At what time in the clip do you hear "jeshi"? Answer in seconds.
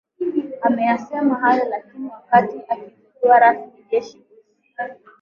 3.91-4.17